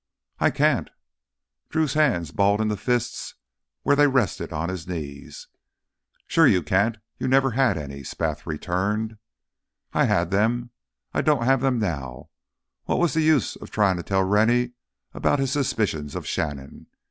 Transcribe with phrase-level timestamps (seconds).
[0.39, 0.89] "I can't."
[1.69, 3.35] Drew's hands balled into fists
[3.83, 5.47] where they rested on his knees.
[6.25, 9.19] "Sure you can't—you never had any!" Spath returned.
[9.93, 10.71] "I had them.
[11.13, 12.31] I don't have them now."
[12.85, 14.71] What was the use of trying to tell Rennie
[15.13, 16.87] about his suspicions of Shannon?